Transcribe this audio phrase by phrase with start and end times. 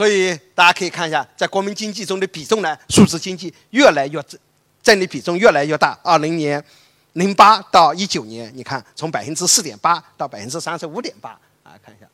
[0.00, 4.40] 所以大家可以看一下，在国民经济中的比重呢，数字经济越来越占
[4.82, 5.94] 占的比重越来越大。
[6.02, 6.64] 二零年
[7.12, 12.06] 零八到一九年，你看从百分之四点八到百分之三十五点八啊，看一下。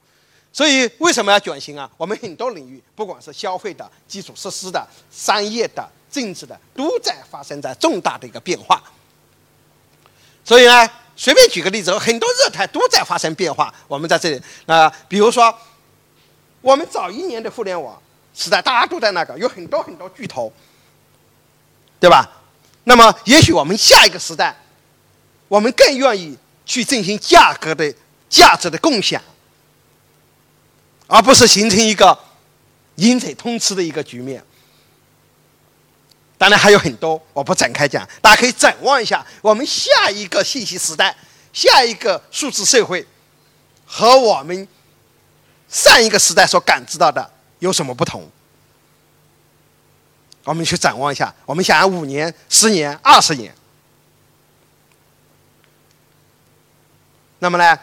[0.53, 1.88] 所以为什么要转型啊？
[1.96, 8.83] 我们很多领域，不管是消费的、基础设施的、商业的、政治的，都在发生在重大的一个变化。
[10.45, 13.73] 所以呢，随便举个例子，很多热态都在发生变化。
[13.87, 15.57] 我们在这里啊，比如说，
[16.66, 17.96] 我们早一年的互联网
[18.34, 20.52] 时代，大家都在那个，有很多很多巨头，
[22.01, 22.29] 对吧？
[22.83, 24.57] 那么，也许我们下一个时代，
[25.47, 27.95] 我们更愿意去进行价格的
[28.29, 29.23] 价值的共享。
[31.07, 32.19] 而不是形成一个
[32.96, 34.43] 赢者通吃的一个局面。
[36.37, 41.16] 当然还有很多，我不展开讲，大家可以展望一下我们下一个信息时代、
[41.52, 43.07] 下一个数字社会
[43.87, 44.66] 和我们
[45.69, 48.29] 上一个时代所感知到的有什么不同。
[50.45, 53.54] 我们去展望一下，我们想五年、十年、二十年。
[57.38, 57.79] 那么呢，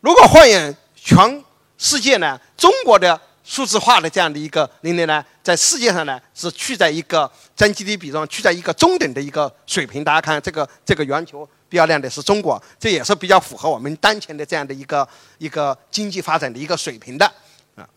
[0.00, 1.44] 如果放眼全。
[1.76, 10.04] 世界呢，中国的数字化的这样的一个能力呢，在世界上呢是处在一个占 GDP 比重处在一个中等的一个水平。
[10.04, 17.26] 大家看这个这个圆球比较亮的是中国，这也是比较符合我们当前的这样的一个一个经济发展的一个水平的
[17.74, 17.88] 啊。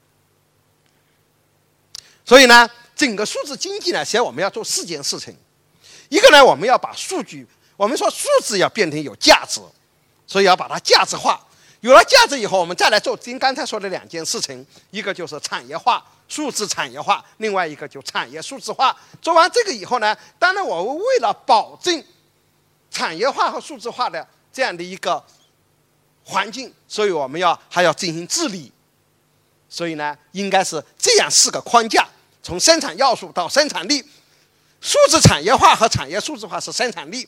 [2.25, 5.35] 所以呢，整个数字经济呢，实际上我们要做四件事情。
[6.09, 9.61] 一个呢，我们要把数据，我们说数字要变成有价值，
[10.25, 11.43] 所以要把它价值化。
[11.81, 18.97] 有了价值以后，我们再来做跟刚才说的两件事情，一个就是产业化、数字产业化，另外一个就产业数字化。
[19.21, 22.03] 做完这个以后呢，当然我为了保证
[22.91, 25.23] 产业化和数字化的这样的一个
[26.23, 28.71] 环境，所以我们要还要进行治理。
[29.69, 32.07] 所以呢，应该是这样四个框架：
[32.41, 34.03] 从生产要素到生产力，
[34.81, 37.27] 数字产业化和产业数字化是生产力，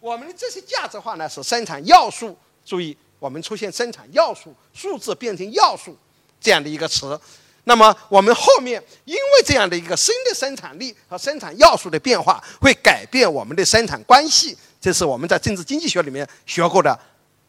[0.00, 2.36] 我们的这些价值化呢是生产要素。
[2.64, 2.96] 注意。
[3.22, 5.96] 我们出现生产要素数字变成要素
[6.40, 7.16] 这样的一个词，
[7.62, 16.98] 那么我们后面因为这样的一个新的生产力和生产要素的变化，会改变我们的生产关系，这是我们在政治经济学里面学过的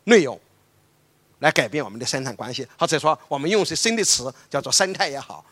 [0.05, 0.39] 内容，
[1.39, 5.43] 来改变我们的生产关系，或者说我们用些新的词叫做生态也好。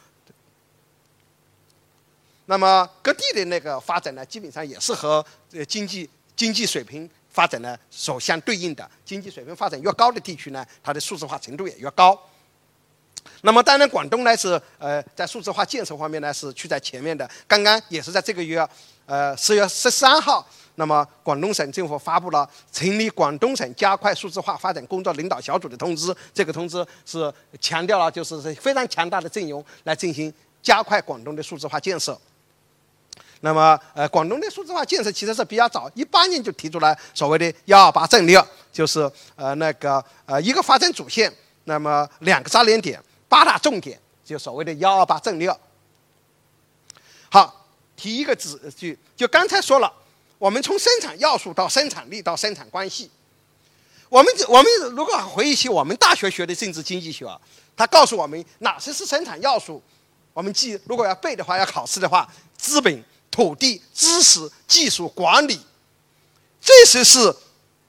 [2.45, 5.25] 那么各地的那个发展呢，基本上也是和
[5.67, 7.09] 经济经济水平。
[7.33, 12.21] 发展呢，所相对应的经济水平发展越高的地区呢，它的数字化程度也越高。
[13.39, 17.25] 那么，当然广东呢是呃在数字化建设方面呢是去在前面的。
[17.47, 18.67] 刚刚也是在这个月，
[19.05, 20.45] 呃十月十三号，
[20.75, 26.15] 那么广东省政府发布了成立广东省加快数字化发展工作领导小组的通知。
[26.33, 32.19] 这个通知是强调了就是非常强大的阵容来进行加快广东的数字化建设。
[33.43, 38.39] 那么，呃，广东的数字化建设其实是比较早，一八年就提出了所谓的“幺二八战略”，
[38.71, 41.33] 就是呃那个呃一个发展主线，
[41.63, 45.51] 那么两个扎连点，八大重点，就所谓的“幺二八战略”。
[47.31, 47.65] 好，
[47.95, 49.91] 提一个字句，就刚才说了，
[50.41, 53.11] 我们从生产要素到生产力到生产关系，
[54.09, 54.65] 我们我们
[54.95, 57.39] 如果回忆起我们大学学的政治经济学，
[57.77, 59.79] 它告诉我们哪些是生产要素，
[60.33, 63.03] 我们记如果要背的话，要考试的话，资本。
[63.29, 65.57] 土地、知识、技术、管理，
[66.59, 67.33] 这些是，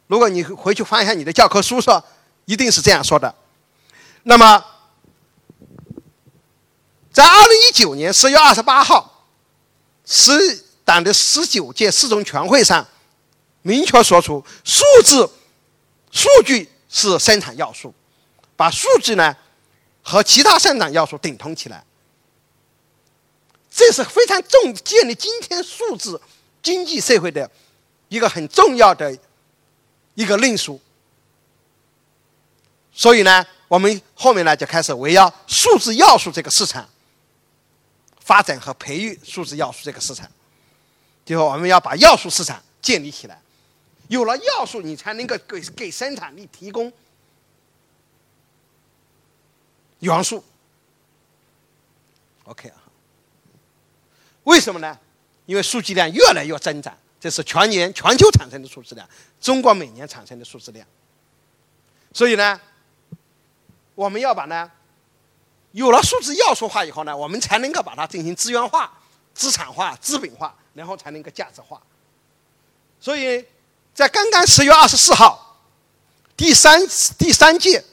[0.07, 2.01] 如果你回去翻一下你的教科书上，
[2.45, 3.35] 一定是这样说的。
[4.23, 4.65] 那么，
[7.13, 9.27] 在二零一九年十月二十八号，
[10.05, 12.87] 十党的十九届四中全会上，
[13.63, 15.27] 明确说出数字、
[16.11, 17.95] 数据是生产要素，
[18.57, 19.35] 把数据呢
[20.03, 21.83] 和其他生产要素等同起来。
[23.71, 26.21] 这是非常重建立今天数字
[26.63, 27.51] 经济社会的
[28.09, 29.17] 一个很重要的
[30.15, 30.79] 一个论述。
[32.93, 36.87] 所以呢，我们后面呢就开始围绕数字要素这个市场
[38.21, 40.31] 发展和培育数字要素这个市场。
[41.25, 43.41] 最后，我们要把要素市场建立起来。
[44.09, 46.93] 有了要素，你才能够给给生产力提供
[50.01, 50.45] 元素。
[52.45, 52.77] OK 啊。
[54.45, 54.99] 为什么呢？
[55.47, 59.09] 因为数据量越来越增长，这是全年全球产生的数字量，
[59.41, 60.87] 中国每年产生的数字量。
[62.13, 62.61] 所以呢，
[63.95, 64.71] 我们要把呢，
[65.71, 68.93] 有了数字要素化以后呢，我们才能够把它进行资源化、
[69.33, 71.81] 资产化、资本化，然后才能够价值化。
[73.01, 73.45] 所以
[73.95, 75.59] 在刚刚十月二十四号，
[76.37, 76.81] 第三
[77.19, 77.85] 第三届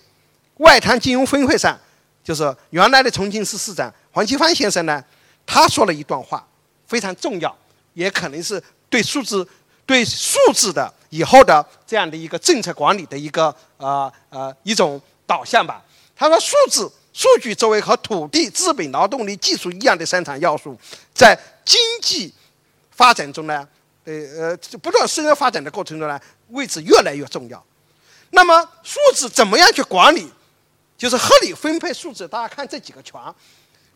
[0.58, 1.80] 外滩金融峰会上。
[2.22, 5.04] 就是原来的重庆市市长黄奇帆先生呢，
[5.48, 6.46] 他说了一段话，
[6.86, 7.58] 非常重要，
[7.96, 9.48] 也可能是对数字、
[9.84, 15.84] 对数字的以后的这样的一个政策管理的一个呃呃一种导向吧。
[16.16, 20.78] 他说，数字数据作为和土地、资本、劳动力、技术一样的生产要素，
[21.12, 21.36] 在
[21.66, 22.32] 经济
[23.00, 23.66] 发展中呢，
[24.04, 26.20] 呃呃不断深入发展的过程中呢，
[26.50, 27.66] 位置越来越重要。
[28.32, 30.30] 那么，数字怎么样去管理？
[30.98, 32.28] 就是合理分配数字。
[32.28, 33.18] 大家看这几个权：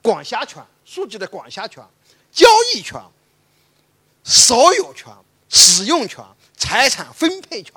[0.01, 1.83] 管辖权、数据的管辖权、
[2.31, 2.97] 交易权、
[4.23, 5.11] 所有权、
[5.49, 6.23] 使用权、
[6.55, 7.73] 财产分配权。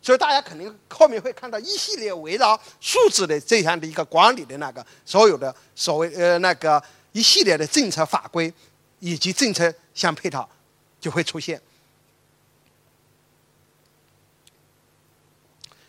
[0.00, 6.82] 所以大家肯定后面会看到一系列围绕数字的这样的一个管理的那个所有的所谓呃那个
[7.12, 8.50] 一系列的政策法规
[9.04, 10.48] 以及政策相配套
[10.98, 11.60] 就会出现。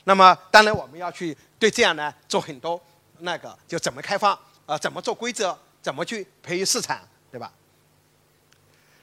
[0.04, 2.80] 那么当然我们要去对这样呢做很多
[3.20, 7.54] 那个就怎么开放啊怎么做规则怎么去培育市场对吧？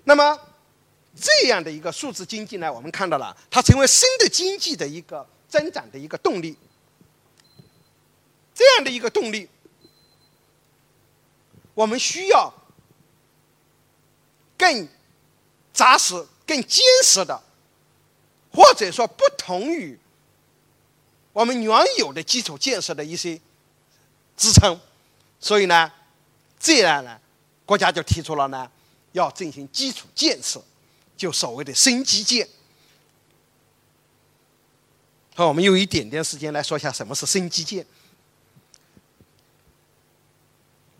[0.05, 0.39] 那么。
[1.15, 6.57] 这样的一个数字经济呢，我们看到了，它成为新的经济的一个增长的一个动力。
[8.55, 9.47] 这样的一个动力，
[11.75, 12.51] 我们需要
[14.63, 14.89] 更
[15.73, 16.15] 扎实、
[16.47, 17.43] 更坚实的，
[18.53, 19.99] 或者说不同于
[21.33, 23.41] 我们原有的基础建设的一些
[24.37, 24.79] 支撑。
[25.41, 25.91] 所以呢，
[26.61, 27.21] 这样呢，
[27.67, 28.71] 国家就提出了呢，
[29.11, 30.63] 要进行基础建设。
[31.17, 32.49] 就所谓的新基建，
[35.35, 37.85] 好，我们用一点点时间来说一下什么是新基建。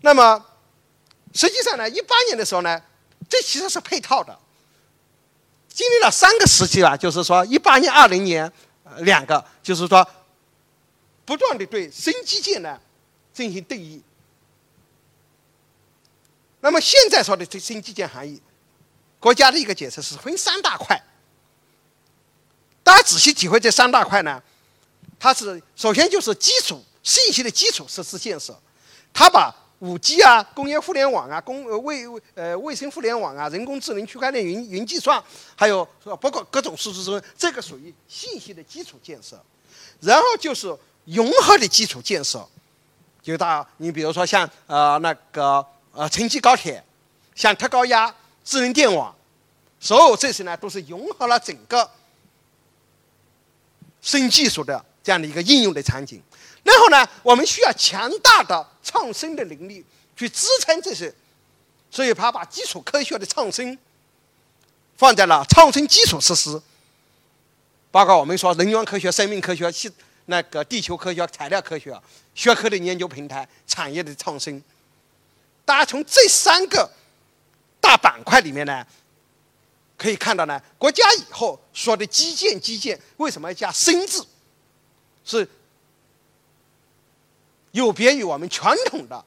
[0.01, 0.45] 那么，
[1.33, 2.81] 实际上呢，一八年的时候呢，
[3.33, 4.37] 这其实是配套的，
[5.67, 8.51] 经历了三个时期了，就是说一八年、二零年
[8.97, 10.07] 两个，就是说
[11.25, 12.79] 不断的对新基建呢
[13.33, 14.03] 进行定义。
[16.59, 18.39] 那么现在说的这新基建含义。
[19.19, 21.01] 国家的一个解释是分三大块，
[22.83, 24.43] 大家仔细体会这三大块呢，
[25.17, 28.61] 它是首先就是基础信息的基础设施建设，
[29.11, 29.51] 它把
[29.83, 35.21] 五 G 啊、工业互联网啊、工呃卫呃卫星互联网啊、人工智能、区块链、云云计算，
[35.55, 35.85] 还有
[36.21, 39.37] 包括各种数字中，这个属于信息的基础建设。
[39.99, 40.73] 然后就是
[41.05, 42.47] 融合的基础建设，
[43.21, 46.81] 就大你比如说像呃那个呃城际高铁，
[47.35, 48.13] 像特高压。
[48.45, 49.15] 智能电网，
[49.79, 51.89] 所有这些呢，都是融合了整个
[54.01, 56.21] 新技术的这样的一个应用的场景。
[56.63, 61.13] 然后呢，我们需要强大的创新的能力去支撑这些，
[61.91, 63.77] 所以他把基础科学的创新
[64.97, 66.61] 放在了创新基础设施，
[67.91, 69.91] 包括我们说能源科学、生命科学、系
[70.25, 71.99] 那个地球科学、材料科学、
[72.33, 74.63] 学科的研究平台、产业的创新。
[75.65, 76.89] 大家从这三个。
[77.83, 78.87] 大板块里面呢，
[79.97, 84.25] 可以看到呢，国家以后说的基建，基建为什么要加“生”字？
[85.25, 85.45] 是
[87.73, 89.23] 有别于我们传统的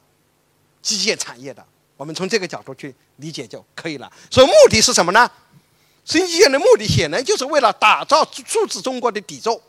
[0.80, 1.64] 机械产业的。
[1.96, 4.12] 我们从这个角度去理解就可以了。
[4.30, 5.30] 所以目的是什么呢？
[6.04, 9.60] 新基建的目的显然就是为了打造数字中国的底座，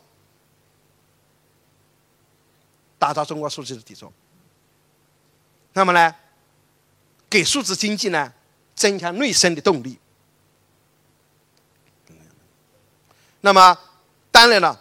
[3.00, 4.12] 打造中国数字的底座。
[5.74, 6.16] 那么呢，
[7.30, 8.34] 给数字经济呢？
[8.76, 9.98] 增强内生的动力。
[13.42, 13.80] 那么，
[14.32, 14.80] 当然了，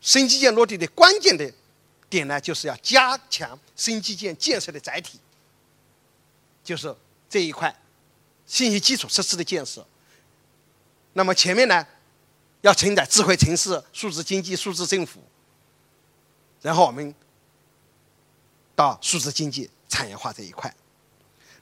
[0.00, 1.52] 新基建落地的关键的
[2.08, 5.18] 点呢，就是要加强新基建建设的载体，
[6.62, 6.94] 就是
[7.28, 7.74] 这一块
[8.46, 9.86] 信息基础设施的建设。
[11.14, 11.86] 那么前面呢，
[12.60, 15.20] 要承载智慧城市、数字经济、数字政府，
[16.62, 17.14] 然后我们
[18.74, 20.74] 到数字经济产业化这一块。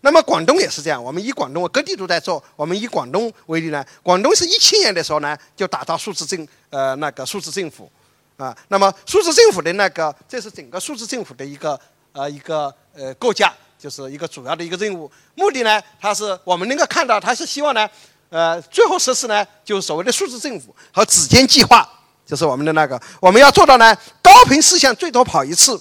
[0.01, 2.43] 那么广东也是这样，我们以广东各地都在做。
[2.57, 7.91] 我们以广东为例呢，广东是一七年的时候呢，就打造数字政呃那个数字政府，
[8.37, 11.79] 啊，那么数字政府的那个，这是整个数字政府的一个
[12.13, 15.11] 呃一个呃构架，就是一个主要的一个任务。
[15.35, 17.89] 目的呢，它是我们能够看到，它是希望呢，
[18.31, 21.89] 呃，最后实施呢，就是所谓的数字政府和指尖计划，
[22.27, 25.81] 就是我们的那个我们要做到呢，高频事项最多跑一次，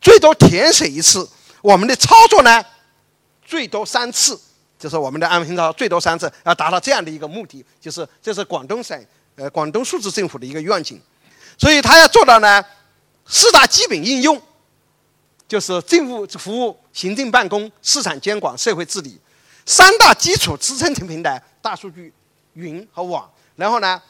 [0.00, 1.28] 最多填写一次，
[1.62, 2.64] 我们的操作呢。
[3.48, 4.36] 最多三次，
[4.76, 11.00] 就是我们的安平操最多三次，要达到这样的一个目的，就是这是广东省呃广东数字政府的一个愿景，
[11.58, 12.64] 所以他要做到呢
[13.26, 14.40] 四大基本应用，
[15.48, 19.18] 就是政务服务、行政办公、市场监管、社会治理，
[19.64, 22.12] 三大基础支撑层平台：大数据、
[22.54, 23.28] 云和网。
[23.56, 24.00] 然后呢，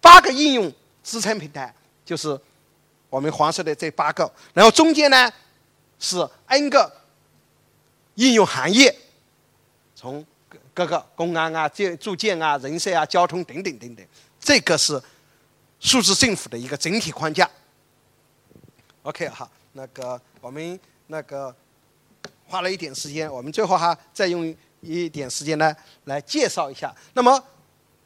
[0.00, 0.72] 八个应用
[1.04, 1.72] 支撑平台，
[2.04, 2.40] 就是
[3.10, 4.30] 我们黄色的这八个。
[4.54, 5.30] 然后中间呢
[6.00, 6.90] 是 N 个
[8.14, 8.96] 应用行业，
[9.94, 10.24] 从
[10.72, 14.06] 各个公安啊、建住建啊、人社啊、交通等等等等，
[14.40, 15.00] 这个是
[15.86, 17.48] 数字政府的一个整体框架。
[19.04, 21.54] OK 哈，那个我们那个
[22.44, 25.72] 花了一点时间，我们最后哈再用一点时间呢
[26.06, 26.92] 来介绍一下。
[27.12, 27.40] 那么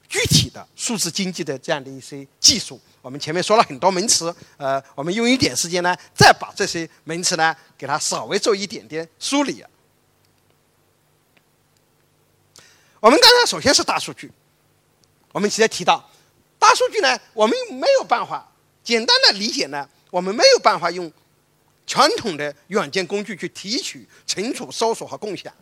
[0.07, 9.65] 具体的数字经济的这样的一些技术，我们前面说了很多名词，呃，我们用一点时间呢，再把这些名词呢，给它稍微做一点点梳理。
[13.01, 14.31] 我们刚才首先是大数据，
[15.33, 16.07] 我们直接提到
[16.61, 18.49] 大数据呢，我们没有办法
[18.85, 21.13] 简单的理解呢，我们没有办法用
[21.89, 25.53] 传统的软件工具去提取、存储、搜索和共享，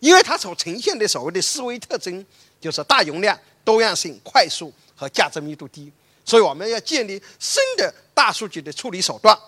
[0.00, 2.26] 因为它所呈现的所谓的思维特征
[2.60, 3.38] 就是大容量。
[3.62, 5.92] 多样性、快速和价值密度低，
[6.24, 9.38] 所以我们要建立新的大数据的处理手段。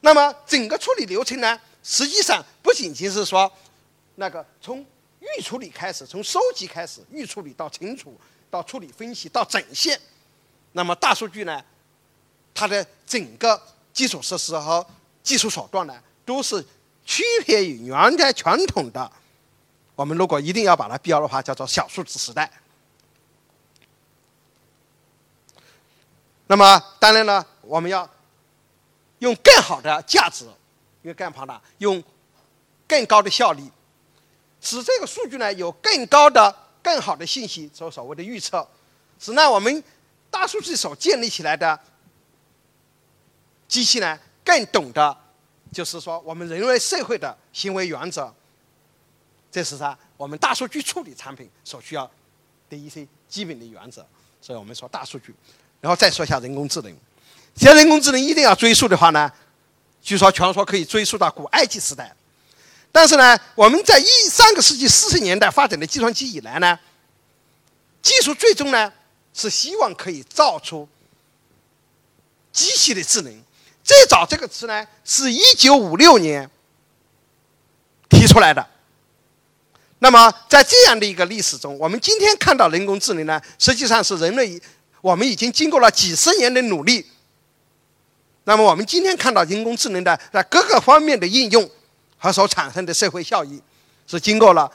[0.00, 3.50] 那么整个处理流程呢，实际上不仅仅是说
[4.16, 4.84] 那个从
[5.20, 8.14] 预处理开始，从收集开始，预处理到存储，
[8.50, 9.98] 到处理分析，到整现。
[10.72, 11.62] 那么大数据呢，
[12.52, 13.60] 它的整个
[13.92, 14.84] 基础设施和
[15.22, 16.64] 技术手段呢，都是
[17.04, 19.10] 区别于原来传统的。
[19.94, 22.50] 我们如果一定要把它标的话，叫做小数字时代。
[26.46, 28.08] 那么当然了，我们要
[29.20, 30.46] 用更好的价值，
[31.02, 32.02] 因为更庞大，用
[32.88, 33.62] 更高的效率，
[34.60, 36.52] 使这个数据呢有更高的、
[36.82, 38.66] 更好的信息做所谓的预测，
[39.18, 39.82] 使呢我们
[40.30, 41.78] 大数据所建立起来的
[43.68, 45.16] 机器呢更懂得，
[45.72, 48.32] 就是说我们人类社会的行为原则，
[49.50, 49.96] 这是啥？
[50.16, 52.10] 我们大数据处理产品所需要
[52.68, 54.06] 的一些基本的原则。
[54.42, 55.34] 所以我们说大数据。
[55.80, 56.94] 然后再说一下人工智能。
[57.56, 59.30] 现在人工智能一定要追溯的话呢，
[60.02, 62.14] 据说传说可以追溯到古埃及时代。
[62.92, 66.78] 但是呢，我们在一上个世纪四十年代发展的计算机以来呢，
[68.02, 68.92] 技术最终呢
[69.32, 70.88] 是希望可以造出
[72.52, 73.42] 机器的智能。
[73.82, 76.50] 最早这个词呢是一九五六年
[78.08, 78.66] 提出来的。
[80.00, 84.60] 那么在这样的一个历史中，我们今天看到人工智能呢，实际上是人类。
[85.02, 87.06] 我们已经经过了几十年的努力，
[88.44, 91.70] 那么我们今天看到人工智能的在各个方面的应用
[92.20, 93.60] 和所产生的社会效益，
[94.06, 94.70] 是经过了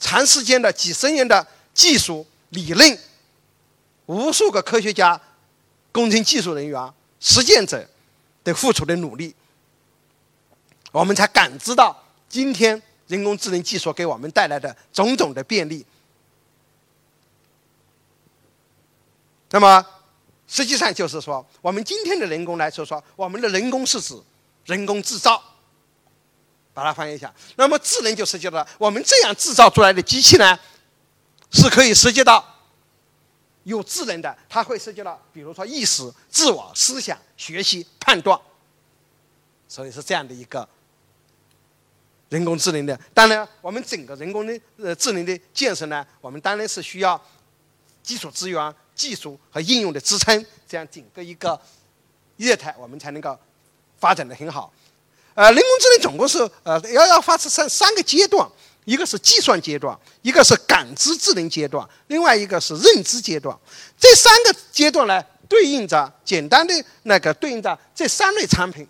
[0.00, 2.98] 长时间的几十年的技术理论、
[4.06, 5.20] 无数个科学家、
[5.92, 7.86] 工程技术人员、实践者
[8.42, 9.34] 的付出的努力，
[10.90, 15.84] 我们才感知到今天人工智能技术给我们带来的种种的便利。
[19.50, 19.84] 那么，
[20.46, 24.18] 实际上就是说，我们今天的人工来说说，我们的人工是指
[24.64, 25.42] 人工制造，
[26.80, 27.30] 把它翻译一下。
[27.56, 30.58] 那么智能就涉及到我们这样制造出来的机器呢，
[31.50, 32.42] 是可以涉及到
[33.64, 38.40] 有智能的，它会涉及到，比如说意识、自我、思想、学习、判断，
[39.68, 40.66] 所以是这样的一个
[42.30, 42.98] 人工智能的。
[43.12, 47.20] 当然，我们整个人工的呃智能的建设呢，我们当然是需要
[48.02, 48.74] 基础资源。
[48.92, 51.58] 技术和应用的支撑，这样整个一个
[52.36, 53.38] 业态，我们才能够
[53.98, 54.70] 发展的很好。
[55.34, 58.48] 呃，人工智能总共是呃要要发生三三个阶段，
[58.84, 63.56] 一个是计算阶段，一个是感知智能阶段，另外一个是认知阶段。
[63.98, 68.86] 这三个阶段呢，对应着简单的那个对应着这三类产品。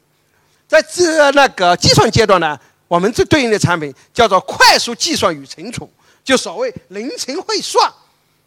[0.66, 5.90] 在这那个计算阶段呢，我们这对应的产品叫做快速计算与存储，
[6.25, 7.92] 就所谓人称会算。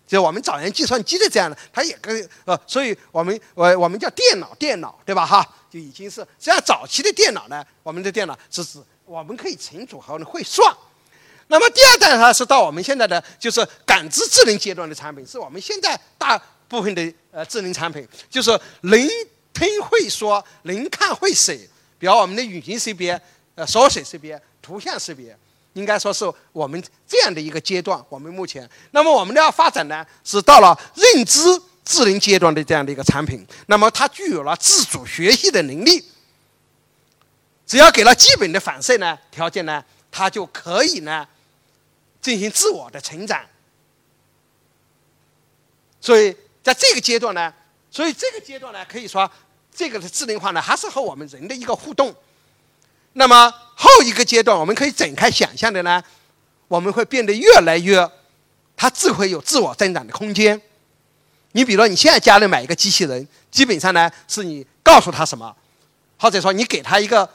[0.08, 5.26] 就我们早年计算机的这样的，它也跟呃，所以我们我我们叫电脑，电脑对吧？
[5.26, 7.66] 哈，就已经是这样早期的电脑呢。
[7.82, 10.72] 我们的电脑是指我们可以存储和会算。
[11.48, 18.52] 那么第二代它是到我们现在的就是感知智能阶段的产品，是我们现在大部分的呃智能产品，就是
[18.82, 19.00] 能
[19.52, 23.20] 听会说，能看会写，比如我们的语音识别、
[23.56, 25.36] 呃手写识别、图像识别。
[25.74, 31.40] 应该说是我们这样的一个阶段，我们目前，那么我们的要发展呢，是到了认知
[31.86, 33.46] 智能阶段的这样的一个产品。
[33.68, 36.04] 那么它具有了自主学习的能力，
[37.66, 41.28] 只要给了基本的反射呢条件呢，它就可以呢
[42.22, 43.42] 进行自我的成长。
[46.00, 47.54] 所以在这个阶段呢，
[47.90, 49.30] 所以这个阶段呢，可以说
[49.74, 52.14] 这个的智能化呢，还是和我们人的一个互动。
[53.14, 56.04] 那么后一个阶段，我们可以展开想象的呢，
[56.68, 58.10] 我们会变得越来越，
[58.76, 60.62] 它智慧有自我增长的空间。
[61.54, 65.56] 你比如说你现在家里买一个机器人，基本上呢是你告诉他什么，
[66.20, 67.28] 或者说你给他一个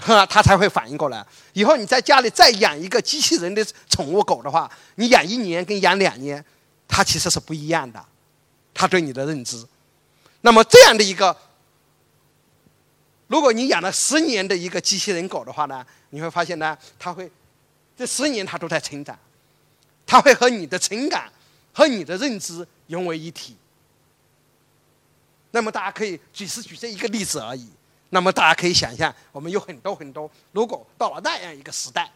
[0.00, 1.26] 呵，他才会反应过来。
[1.54, 6.44] 以后你在家里再养一个机器人的宠物狗的话，你养一年跟养两年，
[6.86, 8.04] 它其实是不一样的，
[8.72, 9.66] 它对你的认知。
[10.42, 11.36] 那么这样的一个，
[13.26, 17.30] 如果你养了十年的一个机器人狗的话呢，你会发现呢，它会
[17.96, 19.18] 这十年它都在成长，
[20.06, 21.30] 它会和你的情感
[21.72, 23.56] 和你的认知融为一体。
[25.50, 27.68] 那么大家可以只是举这一个例子而已。
[28.10, 32.10] 那么大家可以想象，我们有很多很多，如果到了那样一个时代，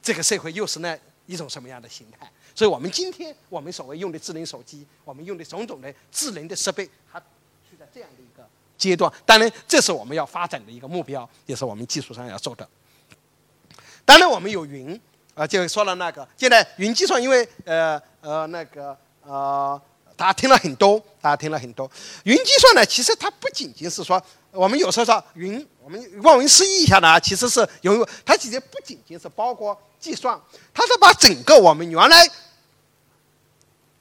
[0.00, 0.96] 这个社会又是那
[1.26, 2.30] 一种什么样的形态？
[2.54, 9.12] 所以我们今天我们所谓用的智能手机，我们用的种种的智能的设备，它处在这样的一个阶段。
[9.26, 12.68] 当然，这是我们要发展的一个目标，也是我们技术上要做的。
[14.04, 15.00] 当然，我们有云
[15.34, 19.80] 啊，就说了那个，现在云计算，因为呃呃那个呃。
[20.14, 21.90] 大家听了很多，大家听了很多。
[22.24, 24.22] 云计算呢，其实它不仅仅是说，
[24.52, 30.38] 我们有时候说云，我们望文思义一下呢，其实是有它其实不仅仅是包括计算，
[30.72, 32.24] 它是把整个我们原来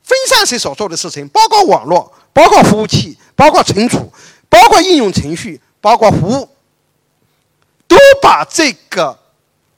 [0.03, 4.11] 分散式所做的事情，包括网络，包括服务器，包括存储，
[4.47, 6.47] 包括应用程序，包括服务，
[7.87, 9.17] 都把这个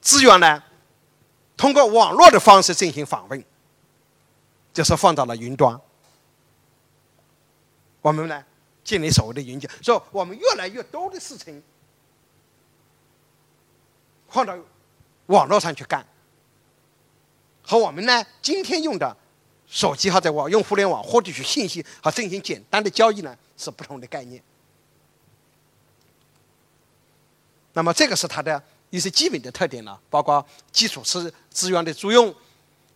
[0.02, 0.62] 资源呢，
[1.56, 3.44] 通过网络的方式进行访问，
[4.72, 5.80] 就是放到了云端。
[8.02, 8.44] 我们呢，
[8.82, 11.62] 建立所谓的云计，所以我们越来越多的事情
[14.28, 14.54] 放到
[15.26, 16.06] 网络上去干，
[17.62, 19.16] 和我们呢今天用的
[19.66, 24.42] 手机和在网用互联网获取信息和进行简单的交易呢是不同的概念。
[27.72, 28.62] 那么这个是它的
[28.94, 32.32] 一些基本的特点了，包括基础资资源的租用。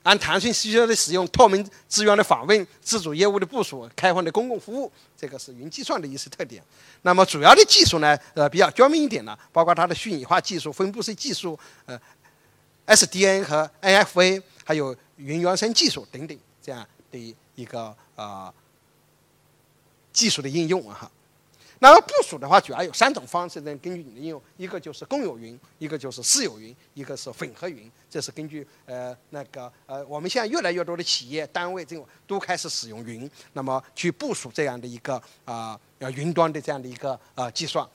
[0.05, 6.63] 按弹性需求的使用、透明资源的访问、自主业务的部署、开放的公共服务，这个是云计算的一些特点。
[7.03, 12.01] 那么主要的技术呢，呃，比较专门一点呢，包括它的虚拟化技术、分布式技术、呃
[12.87, 18.55] ，SDN 和 NFA，还有云原生技术等等这样的一个呃
[20.13, 21.11] 技术的应用啊
[21.81, 23.77] 那么部署的话，主要有三种方式呢。
[23.77, 27.91] 根据你的应用，一个就是公有云，一个就是私有云，一个是混合云。
[28.11, 37.87] 这是根据呃那个呃，我们现在越来越多的企业单位这种都开始使用云，那么去部署这样的一个啊呃云端的这样的一个呃计算。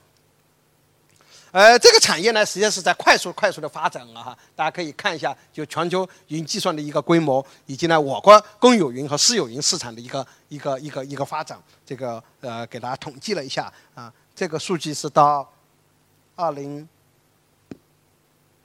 [1.54, 4.38] 呃，这个产业呢，实际上是在快速快速的发展啊哈。
[4.56, 11.62] 大家可以看一下，就全球云计算的一个规模，以及呢我国公有云和私有云市场的一个一个一个一个发展。
[11.86, 15.48] 这个呃，给大家统计了一下啊，这个数据是到
[16.36, 16.90] 二零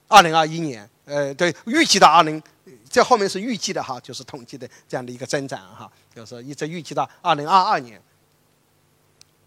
[0.06, 2.42] 二零二一年，呃，对，预计到二零，
[2.88, 8.00] 这后面是预计的哈，就是统计的这样的一个增长哈，就是一直预计到二零二二年，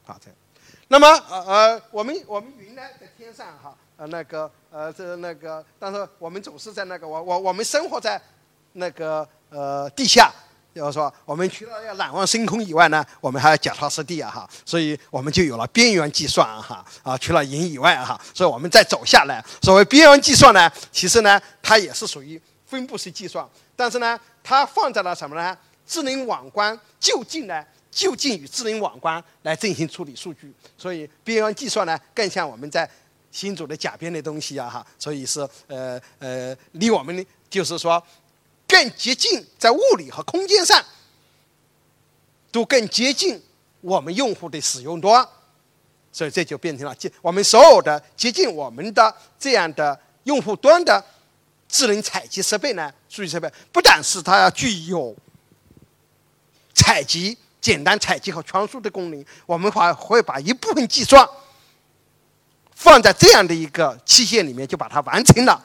[0.05, 0.29] 好这。
[0.91, 8.21] 那么呃呃，我们我们云呢在天上哈，呃那个呃这那个，但是我们总是在那个我我我们生活在
[8.73, 10.29] 那个呃地下，
[10.75, 25.57] 就是说我们除了要仰望星空以外呢，我们还要脚踏实地啊哈，所以我们就有了边缘计算哈啊，除了云以外哈，所以我们再走下来，所谓边缘计算呢，其实呢它也是属于分布式计算，但是呢它放在了什么呢？
[25.87, 27.65] 智能网关就近呢？
[27.91, 32.89] 就近与智能网关来进行处理数据，所以边缘计算呢，更像我们在
[33.29, 38.01] 新组的甲边的东西啊哈，所以是呃呃，离我们就是说
[38.65, 40.81] 更接近，在物理和空间上
[42.49, 43.41] 都更接近
[43.81, 45.27] 我们用户的使用端，
[46.13, 51.03] 所以这就变成了接我们所有的接近我们的这样的用户端的
[51.67, 55.13] 智能采集设备呢，数据设备不但是它要具有
[56.73, 57.37] 采集。
[57.61, 61.23] 简单采集和传输的功能，我们还会把一部分计算
[62.73, 65.63] 放在这样的一个器械里面，就把它完成了，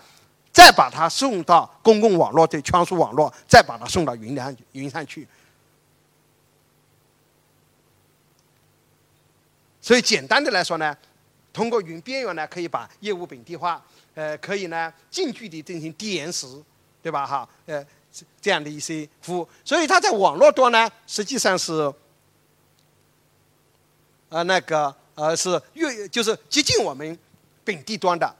[0.52, 5.26] 再把它送到公共网络的传输网络，再把它送到云上云上去。
[9.80, 10.94] 所以简单的来说呢，
[11.50, 13.82] 通过云边缘呢，可以把业务本地化，
[14.14, 16.46] 呃，可以呢近距离进行低延时，
[17.02, 17.26] 对吧？
[17.26, 17.82] 哈，呃。
[18.40, 21.92] 这样的一些服务，所以它在网络端呢，实际上是，
[24.28, 27.18] 呃，那个呃是越就是接近我们
[27.64, 28.34] 本地端的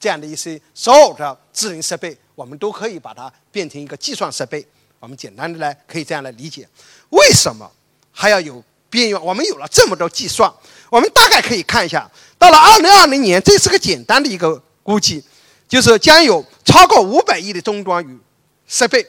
[0.00, 4.66] 这样的一些所有的智能设备，我们都可以把它变成一个计算设备。
[5.00, 6.66] 我们简单的来，可以这样来理解：
[7.10, 7.70] 为什么
[8.10, 9.22] 还要有边缘？
[9.22, 10.50] 我们有了这么多计算，
[10.90, 15.22] 我们大概可以看一下，到了二零二零年，这是个简单的一个估计，
[15.68, 18.18] 就是将有超过五百亿的终端与
[18.66, 19.06] 设备。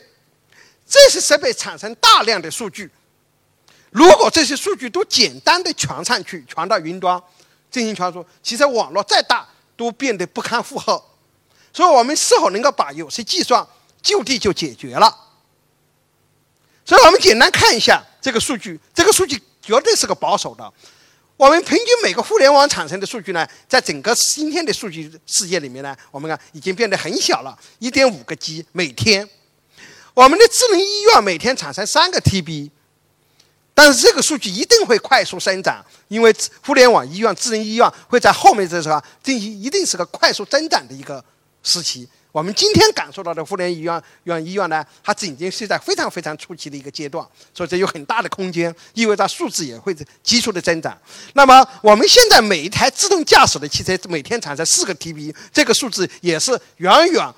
[0.88, 2.91] 这些设备产生大量的数据，
[3.89, 7.20] 如果这些数据都简单的传上去，传到云端，
[7.72, 11.04] 进行传输，其实网络再大都变得不堪负荷。
[11.74, 13.65] 所以我们是否能够把有些计算
[14.04, 15.12] 就地就解决了？
[16.86, 20.72] 所以我们简单看一下这个数据，这个数据绝对是个保守的。
[21.36, 29.28] 我们平均每个互联网产生的数据呢，在整个今天的数据世界里面呢，我们看已经变得很小了，一点五个 G 每天。
[30.15, 32.71] 我们的智能医院每天产生三个 TB，
[33.73, 36.34] 但是这个数据一定会快速增长，因为
[36.65, 41.23] 互联网医院、智能医院会在后面这时候进行，一定是个快速增长的一个
[41.62, 42.08] 时期。
[42.32, 50.97] 我们今天感受到的互联医院院医院呢，它仅仅是在非常非常初期的一个阶段，所以这有很大的空间，意味着数字也会急速的增长。
[51.34, 57.34] 那么我们现在每一台自动驾驶的汽车每天产生四个 TB，这个数字也是远远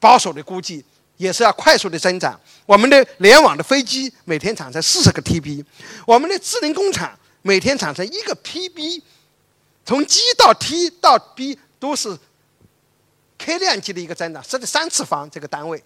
[0.00, 0.84] 保守的估计。
[1.18, 2.40] 也是要快速的增长。
[2.64, 5.64] 我们的联网的飞机每天产生四十个 TB，
[6.06, 9.02] 我们的智能工厂每天产生一个 PB，
[9.84, 12.18] 从 G 到 T 到 B 都是
[13.38, 15.82] K 量级的一个增长，是三次方这个单位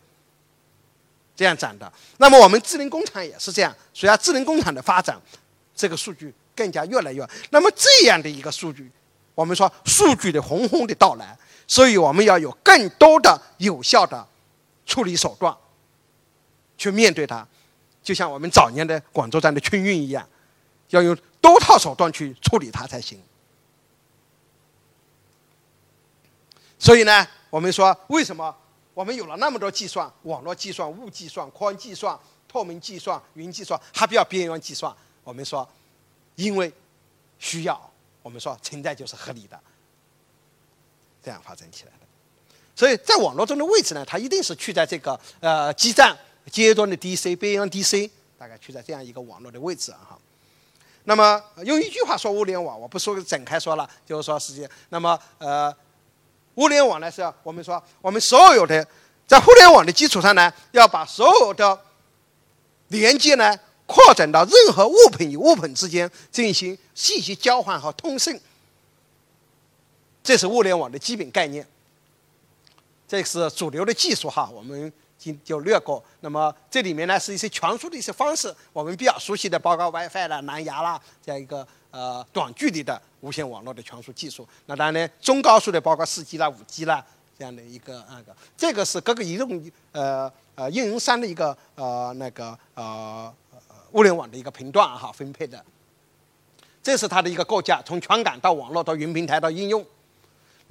[1.37, 1.93] 这样涨的。
[2.19, 5.21] 那么我们智能工厂也是这样，随着智能工厂的发展，
[5.75, 7.27] 这个数据更加越来越。
[7.51, 8.91] 那么这样的一个数据，
[9.35, 14.27] 我们说数据的轰轰的到来，所以我们要有更多的有效的。
[14.85, 15.57] 处理手段，
[16.77, 17.47] 去面对它，
[18.03, 20.29] 就像我们早年的广州站的春运一样，
[20.91, 23.23] 要用多套手段去处理它才行。
[26.79, 28.55] 所以呢，我们说为什么
[28.93, 32.19] 我们有了那么多计算，网络计算、物计算、宽计算、
[32.49, 34.95] 透明计算、云计算，还不要边缘计算？
[35.23, 35.67] 我们说，
[36.35, 36.73] 因为
[37.39, 37.91] 需要，
[38.21, 39.59] 我们说存在就是合理的，
[41.23, 41.93] 这样发展起来。
[42.75, 46.17] 所以在网络中的位置呢，它一定是去在这个呃基站
[46.51, 50.19] 阶端的 DC 边缘 DC，大概去在这样一个网络的位置啊哈。
[51.05, 55.75] 那么用一句话说物联网，我不说展开说了，就是说实际，那么呃，
[56.55, 58.87] 物联网呢是要我们说我们所有的
[59.27, 61.79] 在互联网的基础上呢，要把所有的
[62.89, 68.41] 连接呢扩展到任何物品与物品之间进行信息交换和通信，
[70.23, 71.67] 这是物联网的基本概念。
[73.13, 76.03] 这是主流的技术哈，我们今就略过。
[76.21, 84.49] 那么这里面呢是一些传输的一些方式，我们比较熟悉的，包括 WiFi 啦、蓝牙啦这样一个呃短距离的无线网络的传输技术。
[84.65, 87.05] 那当然呢，中高速的包括 4G 啦、5G 啦
[87.39, 93.31] 这样的一个那个，这个是各个移动呃呃运营商的一个呃那个呃
[93.91, 95.63] 物联网的一个频段哈分配的。
[96.83, 99.85] 这是它的一个构架，从传感到网络到云平台到应用。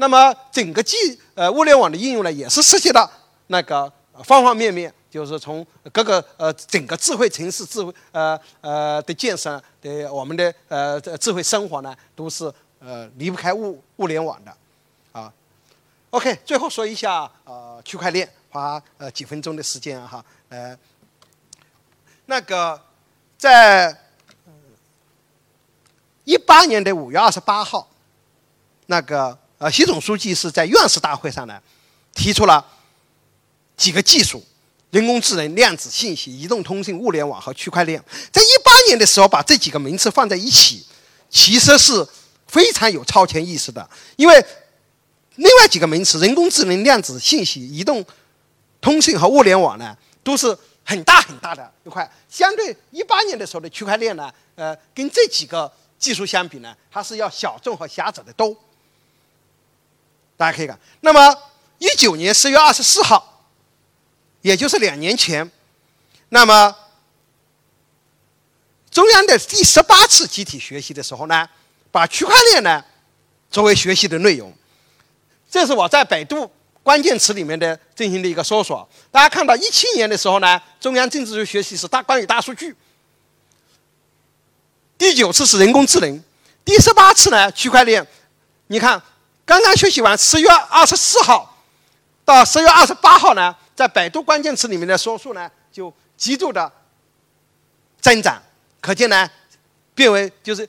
[0.02, 0.98] 那么整个技
[1.36, 3.08] 呃物联网的应用呢，也是涉及到
[3.48, 3.84] 那个
[4.24, 14.52] 方方面面，就是从各个呃整个智慧城市智慧呃呃的建设的我们的呃智慧生活呢，都是呃离不开物物联网的，
[15.12, 15.32] 啊
[16.10, 20.76] ，OK，最后说一下呃区块链，花呃几分钟的时间哈，呃，
[22.26, 22.82] 那个
[23.38, 23.96] 在
[26.24, 27.88] 一八年的五月二十八号，
[28.88, 29.38] 那个。
[29.62, 31.62] 呃，习总书记是在院士大会上呢，
[32.16, 32.66] 提出了
[33.78, 34.44] 几个技术：
[34.90, 38.04] 人工智能、量子信息、移动通信、物联网和区块链。
[38.32, 40.84] 在一八年的时候，把这几个名词放在一起，
[41.30, 42.04] 其实是
[42.48, 43.88] 非常有超前意识的。
[44.16, 44.44] 因为
[45.36, 48.04] 另外几个名词——人工智能、量子信息、移动
[48.82, 52.12] 通信和物联网呢，都是很大很大的一块。
[52.28, 58.58] 相对一八年的时候的区块链呢，呃，跟这几个技术相比呢，它是要小众和狭窄的多。
[60.42, 61.38] 大家可以看，那么
[61.78, 63.44] 一九年十月二十四号，
[64.42, 65.52] 也就是两年前，
[66.30, 66.76] 那么
[68.90, 71.48] 中央的第十八次集体学习的时候呢，
[71.92, 72.84] 把区块链呢
[73.52, 74.52] 作为学习的内容。
[75.48, 76.52] 这是我在百度
[76.82, 78.90] 关键词里面的进行的一个搜索。
[79.12, 82.76] 大家看到一七年的时候呢，中央政治学学习是大关于大数据，
[84.98, 86.24] 第九次是人工智能，
[86.66, 88.04] 第十八次呢区块链。
[88.66, 89.00] 你看。
[89.52, 91.58] 刚刚学习完，十月二十四号
[92.24, 96.72] 到十月二十八号呢，在百度关键词里面的搜索呢就极度的
[98.00, 98.42] 增长，
[98.80, 99.30] 可见呢，
[99.94, 100.66] 变为就是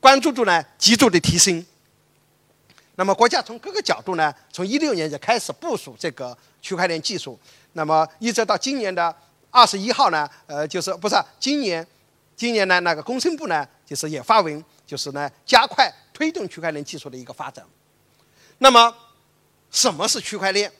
[0.00, 1.64] 关注度呢极度的提升。
[2.96, 7.38] 那么国家从各个角度呢，从一六年就开始部署这个区块链技术，
[7.74, 9.14] 那么一直到今年的
[9.52, 11.86] 二十一号呢，呃，就是不是今年，
[12.34, 15.88] 今年呢那个工信部呢就是也发文，就是呢加快。
[16.20, 17.64] 推动区块链技术的一个发展。
[18.58, 18.94] 那么，
[19.70, 20.70] 什么是区块链？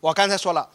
[0.00, 0.66] 我刚才说了，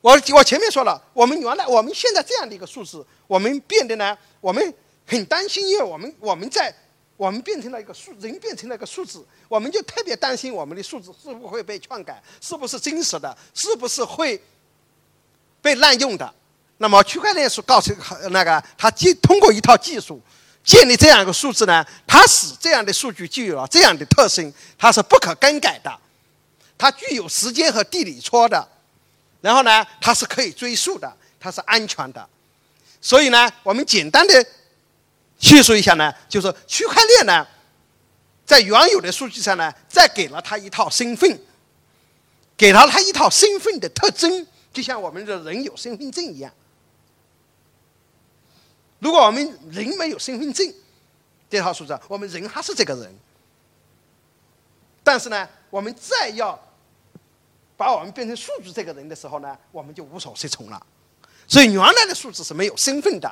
[0.00, 4.74] 我我前面说了，我们原来我们现在这样的一个数字，我们变得呢，我们
[5.06, 6.74] 很担心，因为我们我们在
[7.18, 14.42] 我们变成了一个数，人变成了一个数字，我们就特别担心我们的数字是不会被篡改，是不是真实的，是不是会
[15.60, 16.34] 被滥用的。
[16.78, 17.94] 那么区块链是告诉
[18.30, 20.18] 那个，它既通过一套技术
[20.64, 25.96] 建立这样一个数字呢，它使这样的数据具有了这样的特性，它是不可更改的，
[26.78, 28.66] 它具有时间和地理戳的，
[29.40, 32.28] 然后呢，它是可以追溯的，它是安全的。
[33.00, 34.44] 所以呢，我们简单的。
[35.40, 37.46] 叙述一下呢，就是区块链呢，
[38.46, 41.38] 在原有的数据上呢，再给了它一套身份，
[42.56, 46.50] 给了它一套身份的特征，就像我们的人有身份证一样。
[49.04, 50.66] 如果我们人没有身份证，
[51.50, 53.14] 这套数字，我们人还是这个人。
[55.02, 56.58] 但是呢，我们再要
[57.76, 60.86] 把我们变成数字这个人的时候呢，我们就无所适从了。
[61.46, 63.30] 所以原来的数字是没有身份的。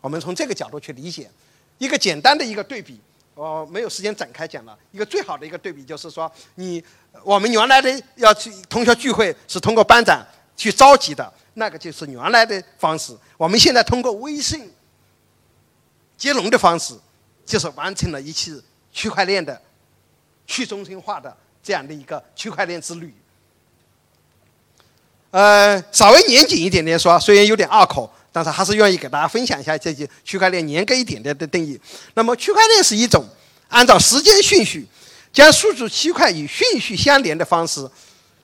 [0.00, 1.30] 我们从这个角度去理解，
[1.78, 3.00] 一个简单的一个对比，
[3.36, 4.76] 我没有时间展开讲了。
[4.90, 6.82] 一个最好的一个对比就是说，你
[7.22, 13.16] 我们原来的要去同学聚会是通过班长去召集的，那个就是原来的方式。
[13.36, 14.68] 我们现在通过微信
[16.16, 16.94] 接龙的方式，
[17.44, 19.60] 就是完成了一次区块链的
[20.46, 23.14] 去中心化的这样的一个区块链之旅。
[25.30, 28.10] 呃，稍微严谨一点点说，虽然有点拗口。
[28.32, 31.80] 但是还是愿意给大家分享一下这些区块链严格一点点的定义。
[32.12, 33.24] 那么，区块链是一种
[33.68, 34.86] 按照时间顺序
[35.32, 37.90] 将数据区块与顺序相连的方式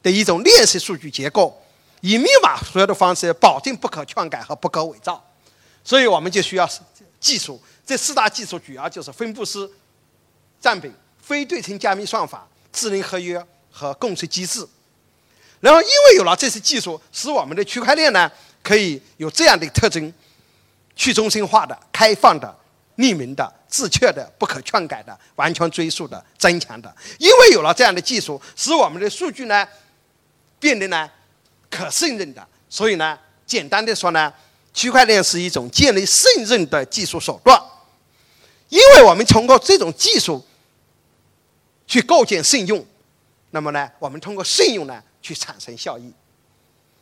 [0.02, 1.54] 的一种链式数据结构，
[2.00, 5.22] 以密码所有的方式保证不可篡改和不可伪造。
[5.84, 6.66] 所以，我们就需要
[7.22, 7.58] 技术。
[7.86, 9.66] 这四大技术主要就是分布式
[10.60, 14.68] 占比、非对称加密算法、智能合约和共识机制。
[15.60, 18.30] 然后，因为有了这些技术，使我们的区块链呢。
[18.64, 20.14] 可以有这样的特征：
[20.94, 22.56] 去中心化的、开放的、
[22.98, 26.94] 匿名的、自确的、不可篡改的、完全追溯的、增强的。
[27.18, 29.66] 因为有了这样的技术，使我们的数据呢
[30.60, 31.10] 变得呢
[31.68, 32.46] 可信任的。
[32.70, 34.32] 所以呢，简单的说呢，
[34.72, 37.60] 区块链是一种建立信任的技术手段。
[38.68, 40.42] 因为我们通过这种技术
[41.86, 42.82] 去构建信用，
[43.50, 46.10] 那么呢，我们通过信用呢去产生效益。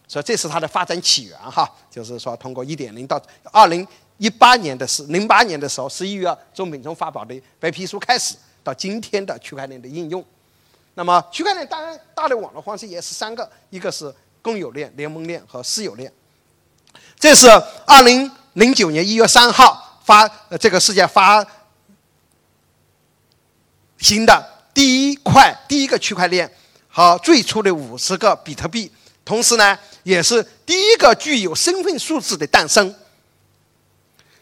[0.08, 3.86] 所以这是它的发展起源哈，就是说通过一点零到二零
[4.18, 10.24] 一八年的是零八年的时候十一月中品中发表的白皮书开始，到今天的区块链的应用。
[10.94, 16.12] 那么区块链当然大的网络方式也是三个，一个是公有链、联盟链和私有链。
[17.18, 17.48] 这是
[17.86, 21.46] 二零零九年一月三号发这个世界发
[23.98, 26.50] 行的第一块第一个区块链
[26.88, 28.90] 和最初的五十个比特币，
[29.24, 29.78] 同时呢。
[30.02, 32.92] 也是第一个具有身份数字的诞生。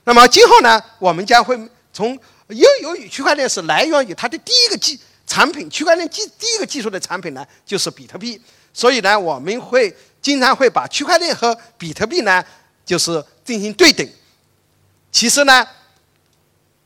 [0.05, 1.59] 那么今后呢，我们将会
[1.93, 8.41] 从由由于区块链是来源于它的第一个技产品，区块链技第一个技术的产品呢就是比特币，
[8.73, 12.45] 所以呢，我们会经常会把区块链和比特币呢
[12.85, 14.07] 就是进行对等。
[15.11, 15.67] 其实呢，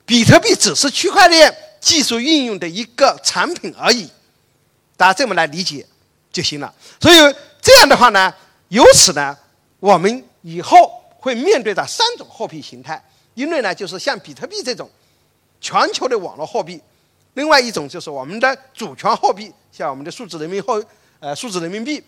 [0.04, 4.08] 比特币只是区块链技术运用的一个产品而已，
[4.96, 5.86] 大家这么来理解
[6.32, 6.74] 就行了。
[7.00, 7.16] 所以
[7.60, 8.32] 这样的话呢。
[8.68, 9.36] 由此呢，
[9.80, 12.98] 我们以后会面对的三种货币形态：
[13.34, 14.90] 一类呢就是像比特币这种
[15.60, 16.78] 全球的网络货币；
[17.34, 20.82] 另外一种就是我们的主权货币，像我们的数字人民货
[21.20, 22.00] 呃数字人民币；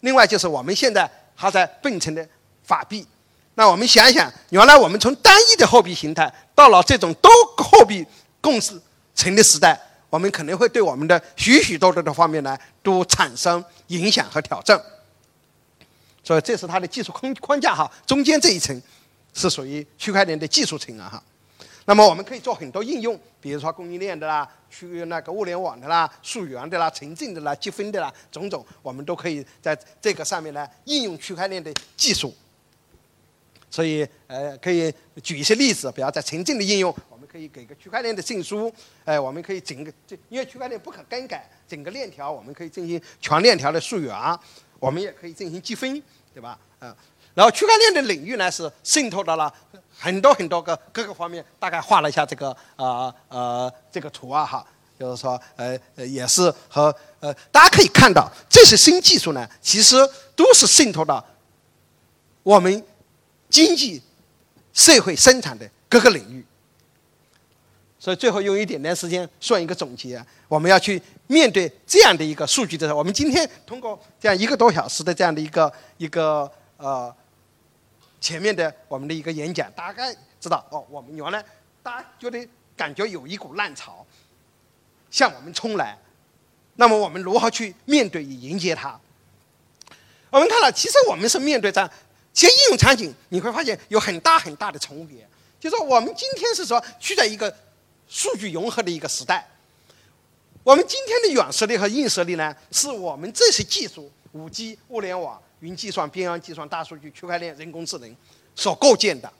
[0.00, 2.26] 另外就是我们现在还在变成的
[2.62, 3.06] 法币。
[3.54, 8.06] 那我们想想，原来我们从单一的货币形态到了这种多货币
[8.40, 8.80] 共识
[9.16, 14.80] 成的时代，我们可能会对我们的许许多多的方面呢都产生影响和挑战。
[16.22, 18.80] 所以这是它的技术框框架哈，中间这一层
[19.34, 21.22] 是属于区块链的技术层啊哈。
[21.88, 32.30] 那么我们可以做很多应用，比如说供应链的啦，区那个物联网的啦，溯源的啦，城镇的啦，积分的啦，种种我们都可以在这个上面呢应用区块链的技术。
[33.70, 38.70] 所以呃，可以举一些例子，比如在城镇的应用，我们可以给个区块链的证书，
[39.06, 44.14] 哎，我们可以整个这因为区块链不可更改，整个链条我们可以进行全链条的溯源，
[44.78, 46.02] 我们也可以进行积分。
[46.34, 46.56] 对吧？
[46.80, 46.94] 嗯，
[47.34, 49.52] 然后区块链的领域呢是渗透到了
[49.98, 54.64] 很多很多个各个方面，大概画了一下这个呃呃这个图啊哈，
[54.98, 59.96] 就是说呃呃也是和呃大家可以看到这些新技术呢，其实
[60.36, 61.24] 都是渗透到
[62.44, 62.84] 我们
[63.50, 64.00] 经济
[64.72, 66.44] 社会生产的各个领域。
[68.00, 77.12] 所以最后用一点点时间算一个总结，我们要去面对这样的一个数据的时候，我们今天通过这样一个多小时的这样的一个一个呃
[78.20, 81.44] 前面的我们的一个演讲，大概知道哦，我们原来
[81.82, 84.04] 大家觉得感觉有一股浪潮
[85.10, 85.96] 向我们冲来，
[86.76, 88.98] 那么我们如何去面对与迎接它？
[90.30, 91.90] 我们看到，其实我们是面对着，
[92.32, 95.26] 其实应用场景你会发现有很大很大的重叠。
[95.58, 97.52] 就说我们今天是说处在一个
[98.08, 99.48] 数据融合的一个时代，
[100.62, 108.16] 我们今天的软实力和硬实力呢，是我们这些技术，五 G、物联网、云计算、边缘计算、大数据、区块链、人工智能
[108.54, 109.32] 所构建的。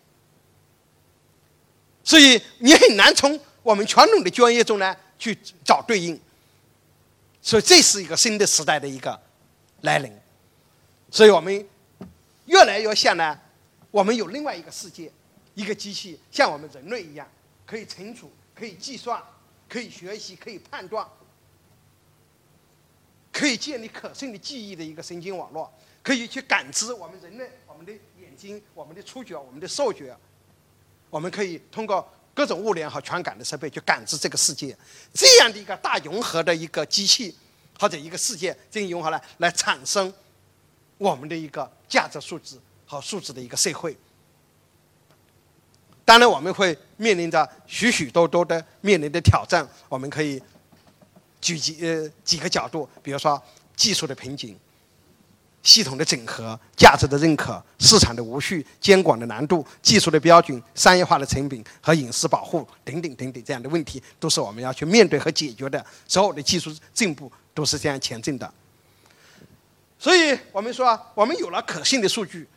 [2.02, 6.18] 所以你很难从我们传统的专业中呢去找对应，
[7.42, 9.20] 所以这是一个新的时代的一个
[9.82, 10.10] 来临，
[11.10, 11.68] 所以我们
[12.46, 13.38] 越来越像呢，
[13.90, 15.12] 我们有另外一个世界，
[15.54, 17.28] 一个机器像我们人类一样，
[17.66, 19.22] 可以存储、可以计算、
[19.68, 21.06] 可以学习、可以判断、
[23.30, 25.70] 可以建立可信的记忆的一个神经网络，
[26.08, 30.16] 可以去感知我们人类、我们的眼睛、我们的触觉、我们的嗅觉。
[31.10, 34.74] 我们可以通过各种物联和传感的设备去感知这个世界，
[35.12, 37.36] 这样的一个大融合的一个机器
[37.78, 40.10] 或者一个世界，进行融合来来产生
[40.96, 43.94] 我们的一个价值数字和数字的一个社会。
[46.06, 49.68] 当然，我们会面临着许许多多的面临的挑战。
[49.90, 50.42] 我们可以
[51.38, 53.42] 举几呃几个角度，比如说
[53.76, 54.58] 技术的瓶颈。
[55.68, 65.84] 系统的整合、价值的认可、市场的无序、监管的难度、技术的标准、商业化的成本和隐私保护等等等等这样的问题，都是我们要去面对和解决的。
[66.06, 68.50] 所有的技术进步都是这样前进的。
[69.98, 72.48] 所以我们说，我们有了可信的数据，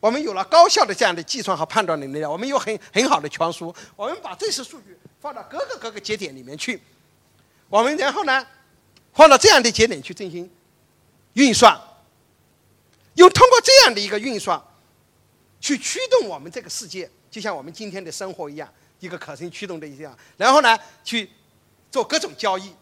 [0.00, 6.82] 我们有了高效的这样的计算和判断能力，我们有很很好的传输，我们把这些数据放到各个各个节点里面去，
[7.68, 8.44] 我们然后呢，
[9.12, 10.50] 放到这样的节点去进行
[11.34, 11.80] 运算。
[13.14, 14.60] 又通过这样的一个运算，
[15.60, 20.16] 去驱动我们这个世界，就像我们今天的生活一样，一个可信驱动的一样。
[20.36, 21.30] 然后呢，去
[21.90, 22.72] 做各种交易，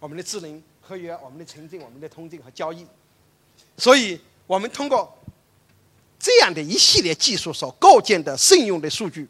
[0.00, 2.86] 我们的智能合约、我们的存证、我们的通证和交易。
[3.76, 5.16] 所以，我们通过
[6.18, 9.28] 这样的一系列技术所构建的信用的数据，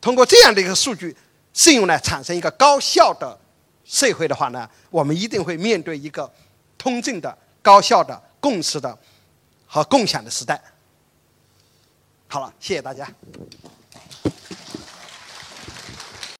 [0.00, 1.16] 通过这样的一个数据
[1.52, 3.36] 信用呢，产生一个高效的
[3.84, 6.32] 社会的话呢，我们一定会面对一个
[6.78, 8.29] 通证的高效的。
[8.40, 8.98] 共识的
[9.66, 10.60] 和共享的时代。
[12.26, 13.06] 好了，谢谢大家。